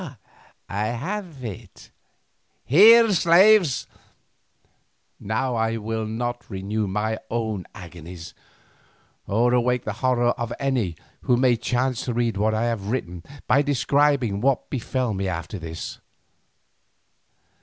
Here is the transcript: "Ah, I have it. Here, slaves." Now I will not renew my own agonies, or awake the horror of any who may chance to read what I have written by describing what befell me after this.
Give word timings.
"Ah, 0.03 0.17
I 0.67 0.87
have 0.87 1.43
it. 1.43 1.91
Here, 2.65 3.13
slaves." 3.13 3.85
Now 5.19 5.53
I 5.53 5.77
will 5.77 6.07
not 6.07 6.49
renew 6.49 6.87
my 6.87 7.19
own 7.29 7.67
agonies, 7.75 8.33
or 9.27 9.53
awake 9.53 9.83
the 9.83 9.93
horror 10.01 10.29
of 10.39 10.51
any 10.59 10.95
who 11.21 11.37
may 11.37 11.55
chance 11.55 12.03
to 12.05 12.15
read 12.15 12.35
what 12.35 12.55
I 12.55 12.63
have 12.63 12.87
written 12.87 13.21
by 13.45 13.61
describing 13.61 14.41
what 14.41 14.71
befell 14.71 15.13
me 15.13 15.27
after 15.27 15.59
this. 15.59 15.99